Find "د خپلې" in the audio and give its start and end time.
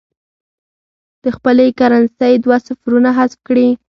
1.23-1.67